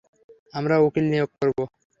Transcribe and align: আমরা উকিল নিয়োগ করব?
আমরা 0.53 0.75
উকিল 0.85 1.05
নিয়োগ 1.11 1.29
করব? 1.37 1.57